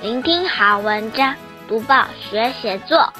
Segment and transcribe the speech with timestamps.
[0.00, 1.34] 聆听好文章，
[1.66, 3.12] 读报学写作。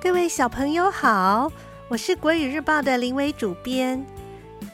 [0.00, 1.50] 各位小朋友好，
[1.88, 4.06] 我是国语日报的林伟主编。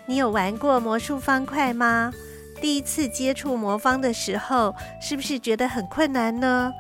[0.05, 2.13] 你有玩过魔术方块吗？
[2.61, 6.71] 第一次接触魔方的时候，是不是觉得很困难呢？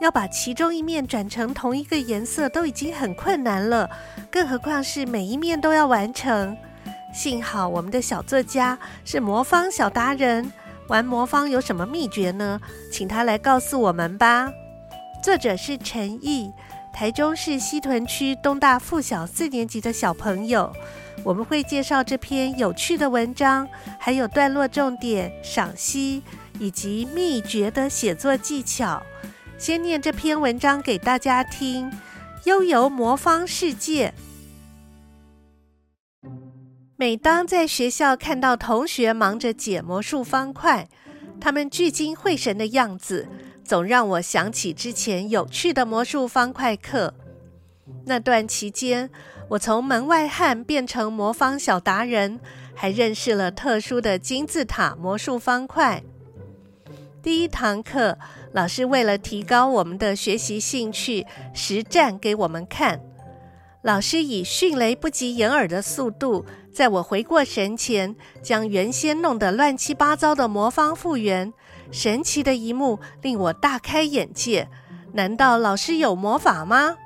[0.00, 3.90] 要把其中一面转成同一个颜色都已经很困难了，
[4.30, 6.56] 更何况是每一面都要完成。
[7.14, 10.52] 幸好我们的小作家是魔方小达人，
[10.88, 12.60] 玩魔方有什么秘诀呢？
[12.90, 14.50] 请他来告诉我们吧。
[15.22, 16.52] 作者是陈毅，
[16.92, 20.72] 台中市西屯区东大附小四年级的小朋友。
[21.22, 26.20] 我们会介绍这篇有趣的文章，还有段落重点、赏析
[26.58, 29.00] 以及秘诀的写作技巧。
[29.56, 31.90] 先念这篇文章给大家听：
[32.42, 34.12] 悠游魔方世界。
[37.04, 40.88] 每当在学校看到同学忙着解魔术方块，
[41.38, 43.28] 他们聚精会神的样子，
[43.62, 47.12] 总让我想起之前有趣的魔术方块课。
[48.06, 49.10] 那段期间，
[49.50, 52.40] 我从门外汉变成魔方小达人，
[52.74, 56.02] 还认识了特殊的金字塔魔术方块。
[57.22, 58.16] 第一堂课，
[58.54, 63.02] 老师为了提高我们的学习兴趣，实战给我们看。
[63.82, 71.52] 老师以迅雷不及掩耳的速度，在我回过神前，将原先弄得乱七八糟的魔方复原。
[71.92, 74.68] 神奇的一幕令我大开眼界。
[75.12, 76.96] 难道老师有魔法吗？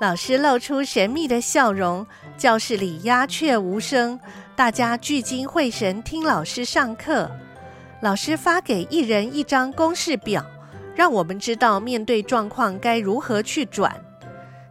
[0.00, 2.06] 老师露出神秘的笑容，
[2.38, 4.20] 教室里鸦雀无声，
[4.54, 7.28] 大家聚精会神听老师上课。
[8.00, 10.44] 老师发给一人一张公式表，
[10.94, 14.00] 让我们知道面对状况该如何去转。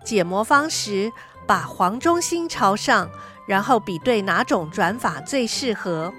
[0.05, 1.11] 解魔方时，
[1.45, 3.09] 把黄中心朝上，
[3.45, 6.13] 然后比对哪种转法最适合。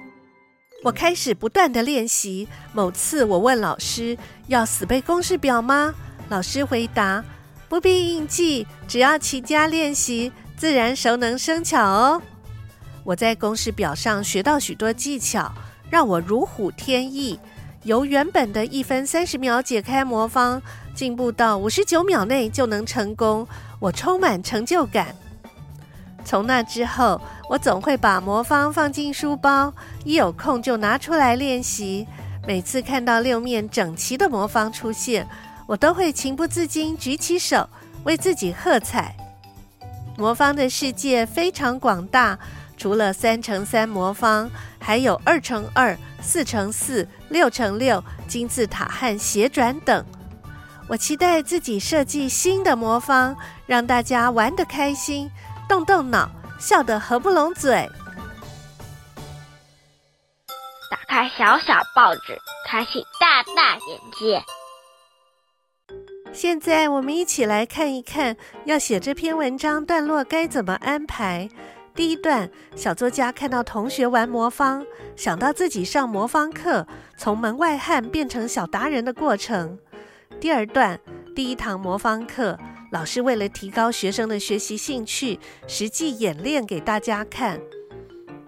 [0.84, 2.48] 我开始不断地练习。
[2.72, 5.94] 某次，我问老师：“要死背公式表吗？”
[6.28, 7.24] 老师回答
[7.68, 12.20] ：“不必硬记，只要勤加练习，自然熟能生巧哦。”
[13.04, 15.52] 我在公式表上学到许多技巧，
[15.88, 17.38] 让我如虎添翼。
[17.84, 20.62] 由原本的一分三十秒解开魔方，
[20.94, 23.46] 进步到五十九秒内就能成功，
[23.80, 25.14] 我充满成就感。
[26.24, 32.06] 从那之后，我总会把魔方放进书包，一有空就拿出来练习。
[32.46, 35.26] 每次看到六面整齐的魔方出现，
[35.66, 37.68] 我都会情不自禁举起手
[38.04, 39.16] 为自己喝彩。
[40.16, 42.38] 魔方的世界非常广大。
[42.82, 44.50] 除了三乘三魔方，
[44.80, 50.04] 还有二乘二、四乘四、六乘六、金字塔和斜转等。
[50.88, 55.30] 我期待自己设计新的魔方，让大家玩得开心，
[55.68, 56.28] 动动脑，
[56.58, 57.88] 笑得合不拢嘴。
[60.90, 62.36] 打开小小报纸，
[62.68, 64.42] 开启大大眼界。
[66.32, 71.48] 现在我们一起来看一看，要写这篇文章段落该怎么安排。
[71.94, 76.86] 第一段，小作家看到同学玩魔方，想到自己上魔方课，
[77.18, 79.78] 从门外汉变成小达人的过程。
[80.40, 80.98] 第二段，
[81.34, 82.58] 第一堂魔方课，
[82.92, 87.60] 老师为了提高学生的学习兴趣，实际演练给大家看。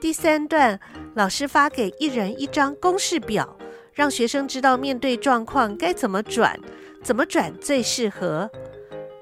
[0.00, 0.80] 第三段，
[1.14, 3.58] 老师发给一人一张公式表，
[3.92, 6.58] 让学生知道面对状况该怎么转，
[7.02, 8.50] 怎么转最适合。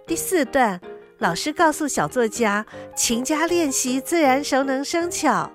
[0.07, 0.81] 第四段。
[1.23, 2.67] 老师告诉小作家，
[2.97, 5.49] 勤加练习，自然熟能生巧。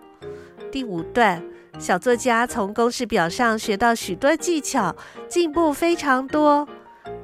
[0.72, 1.44] 第五段，
[1.78, 4.96] 小作家从公式表上学到许多技巧，
[5.28, 6.66] 进步非常多。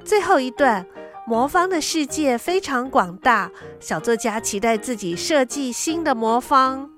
[0.03, 0.85] 最后一段，
[1.25, 3.49] 魔方的世界非常广大，
[3.79, 6.89] 小作家期待自己设计新的魔方。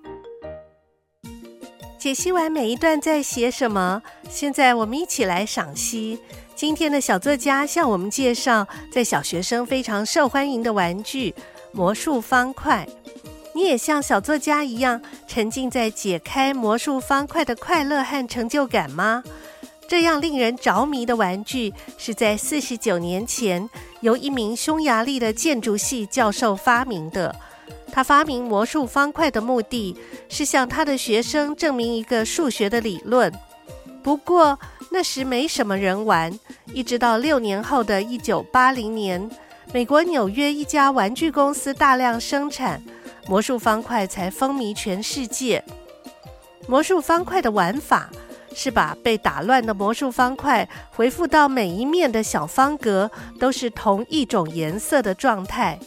[2.00, 6.20] 解析完每一段在写什么，现在我们一起来赏析。
[6.56, 11.36] 今天的小作家向我们介绍，在小学生非常受欢迎的玩具——
[11.74, 12.88] 魔术方块。
[13.54, 19.22] 你也像小作家一样，沉浸在解开魔术方块的快乐和成就感吗？
[19.86, 23.70] 这样令人着迷的玩具，是在四十九年前
[24.00, 27.36] 由一名匈牙利的建筑系教授发明的。
[27.92, 29.96] 他发明魔术方块的目的
[30.30, 33.32] 是向他的学生证明一个数学的理论。
[34.06, 34.60] 不过，
[34.92, 36.32] 那时没什么人玩，
[36.72, 39.28] 一直到六年后的一九八零年，
[39.74, 42.80] 美国纽约一家玩具公司大量生产
[43.28, 45.64] 魔术方块，才风靡全世界。
[46.68, 48.08] 魔术方块的玩法
[48.54, 53.10] 是把被打乱的魔术方块恢复到每一面的小方格
[53.40, 55.80] 都是同一种颜色的状态。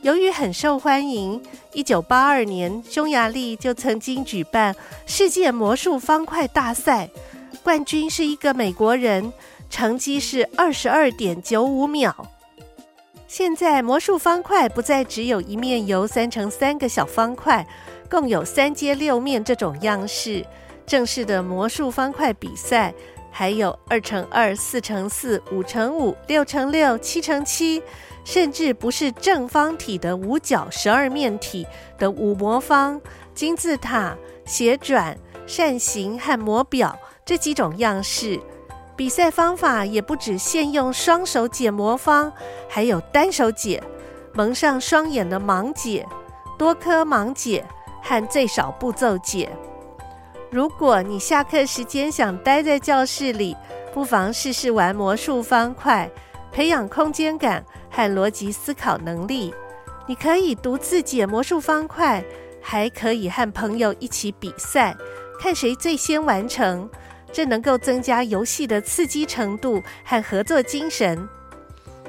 [0.00, 1.38] 由于很受欢迎，
[1.74, 7.10] 一九八二年匈牙利就曾经举办世界魔术方块大赛，
[7.62, 9.32] 冠军是一个美国人，
[9.70, 12.14] 成绩是二十二点九五秒。
[13.28, 17.66] 现在魔术方块不再只有一面由三乘三个小方块，
[18.10, 20.44] 共有三阶六面这种样式。
[20.84, 22.92] 正式的魔术方块比赛
[23.30, 27.80] 还有二乘二、四乘四、五乘五、六乘六、七乘七，
[28.24, 31.64] 甚至不是正方体的五角十二面体
[31.96, 33.00] 的五魔方、
[33.34, 35.16] 金字塔、斜转、
[35.46, 38.40] 扇形和魔表这几种样式。
[38.94, 42.32] 比赛方法也不只限用双手解魔方，
[42.68, 43.82] 还有单手解、
[44.34, 46.06] 蒙上双眼的盲解、
[46.58, 47.64] 多颗盲解
[48.02, 49.50] 和最少步骤解。
[50.50, 53.56] 如果你下课时间想待在教室里，
[53.94, 56.08] 不妨试试玩魔术方块，
[56.52, 59.54] 培养空间感和逻辑思考能力。
[60.06, 62.22] 你可以独自解魔术方块，
[62.60, 64.94] 还可以和朋友一起比赛，
[65.40, 66.88] 看谁最先完成。
[67.32, 71.28] 这能够增加游戏的刺激程度和合作精神。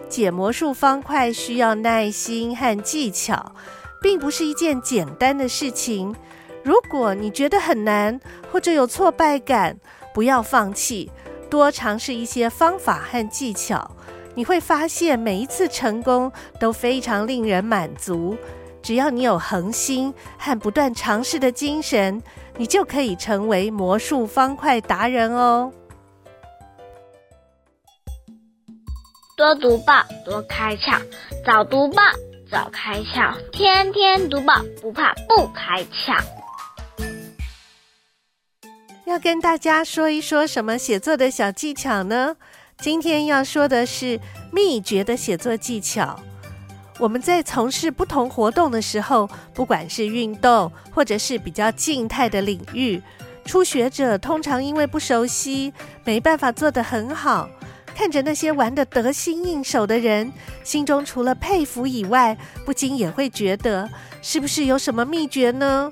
[0.10, 3.56] 解魔术方块需要耐心和技巧，
[4.02, 6.14] 并不是一件简单的事情。
[6.62, 8.20] 如果你觉得很难
[8.52, 9.76] 或者有挫败感，
[10.14, 11.12] 不要放弃，
[11.50, 13.90] 多尝试一些方法和技巧，
[14.36, 18.38] 你会发现每一次成功都非常令人满足。
[18.82, 22.22] 只要你有恒心和不断尝试的精神，
[22.58, 25.72] 你就可以成为魔术方块达人哦。
[29.36, 31.02] 多读报，多开窍；
[31.44, 32.02] 早读报，
[32.50, 36.18] 早开窍；天天读报，不怕不开窍。
[39.06, 42.38] 要跟大家说一说什么写作的小技巧呢？
[42.78, 44.20] 今天要说的是
[44.52, 46.20] 秘诀的写作技巧。
[47.00, 53.02] 我们在从事不同活动的时候，不管是运动或者是比较静态的领域，
[53.46, 55.74] 初学者通常因为不熟悉，
[56.06, 57.50] 没办法做得很好。
[57.96, 60.32] 看着那些玩得得心应手的人，
[60.64, 62.36] 心中除了佩服以外，
[62.66, 63.88] 不禁也会觉得，
[64.22, 65.92] 是不是有什么秘诀呢？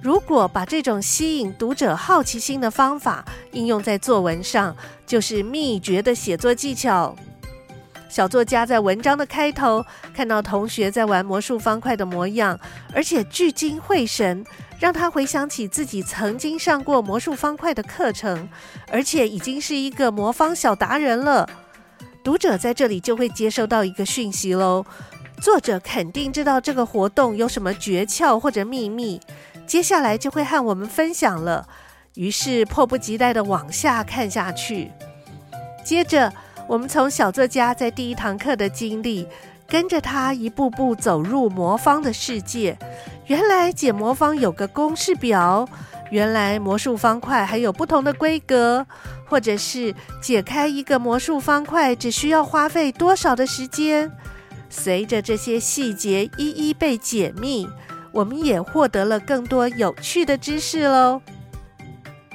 [0.00, 4.74] 如果把这种吸引读者好奇心的方法应用在作文上，
[5.06, 7.14] 就是秘诀的写作技巧。
[8.16, 9.84] 小作家在文章的开头
[10.14, 12.58] 看到同学在玩魔术方块的模样，
[12.94, 14.42] 而且聚精会神，
[14.80, 18.48] 让他回想起自己曾经上过魔术方块的课程，
[18.90, 21.46] 而且已经是一个魔方小达人了。
[22.24, 24.86] 读者在这里就会接收到一个讯息喽，
[25.42, 29.20] 作者肯定知道这个活动有什么诀窍或者秘密。
[29.66, 31.68] 接下来就会和我们分享了，
[32.14, 34.90] 于是迫不及待地往下看下去。
[35.84, 36.32] 接着，
[36.68, 39.26] 我们从小作家在第一堂课的经历，
[39.68, 42.76] 跟着他一步步走入魔方的世界。
[43.26, 45.68] 原来解魔方有个公式表，
[46.10, 48.86] 原来魔术方块还有不同的规格，
[49.26, 54.10] 或者是解开一个魔术方块只需要花费多少的时间。
[54.68, 57.68] 随着这些细节一一被解密。
[58.12, 61.20] 我们也获得了更多有趣的知识喽。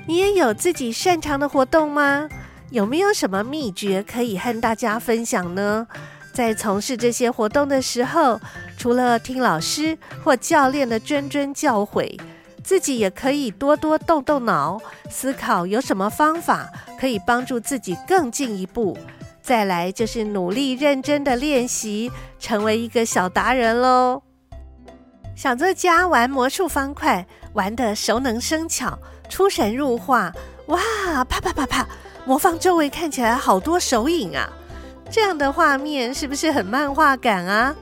[0.05, 2.29] 你也有自己擅长的活动吗？
[2.71, 5.85] 有没有什么秘诀可以和大家分享呢？
[6.31, 8.39] 在从事这些活动的时候，
[8.77, 12.17] 除了听老师或教练的谆谆教诲，
[12.63, 18.97] 自己也可以多多动动脑，思考有什么方法可以帮助自己更进一步。
[19.41, 24.23] 再来就是努力认真的练习，成为一个小达人喽。
[25.35, 30.31] 小作家玩魔术方块，玩得熟能生巧，出神入化。
[30.67, 30.79] 哇，
[31.25, 31.89] 啪啪啪啪，
[32.25, 34.49] 魔方周围看起来好多手影啊！
[35.09, 37.75] 这样的画面是不是很漫画感啊？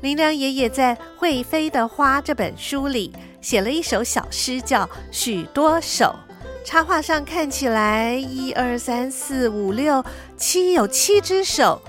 [0.00, 6.14] 林良爷爷在《会飞的花》这本书里写了一首小诗，叫《许多手》。
[6.64, 10.02] 插画上看起来，一二三四五六
[10.36, 11.80] 七，有七只手。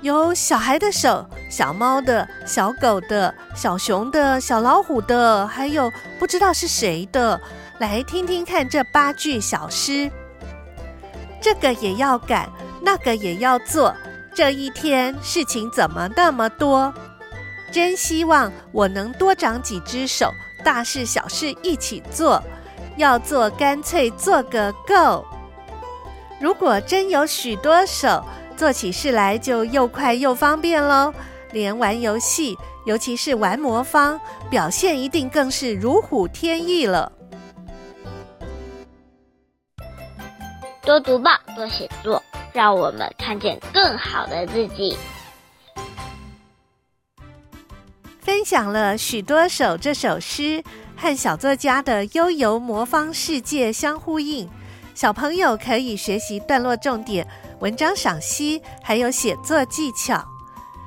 [0.00, 7.40] 有小孩的手、小猫的、小狗的、小熊的、小老虎的，还有不知道是谁的。
[7.78, 10.10] 来听听看这八句小诗：
[11.40, 12.48] 这个也要赶，
[12.82, 13.94] 那个也要做，
[14.34, 16.92] 这一天事情怎么那么多？
[17.72, 20.30] 真希望我能多长几只手，
[20.64, 22.42] 大事小事一起做。
[22.96, 25.24] 要做干脆做个够。
[26.40, 28.24] 如果真有许多手。
[28.56, 31.14] 做起事来就又快又方便喽，
[31.52, 37.12] 连玩游戏，尤其是玩魔方，表现一定更是如虎添翼了。
[40.88, 44.96] 多读报，多写作，让我们看见更好的自己。
[48.20, 50.64] 分享了许多首这首诗
[50.96, 54.48] 和小作家的悠游魔方世界相呼应，
[54.94, 57.28] 小朋友可以学习段落重点、
[57.60, 60.24] 文章赏析，还有写作技巧。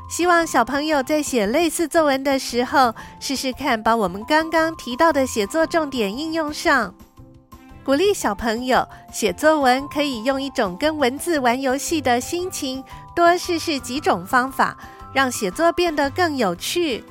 [0.09, 6.91] 希望小朋友在写类似作文的时候，试试看把我们刚刚提到的写作重点应用上。
[7.83, 12.83] 鼓励小朋友写作文，可以用一种跟文字玩游戏的心情，
[13.15, 14.77] 多试试几种方法，
[15.11, 17.03] 让写作变得更有趣。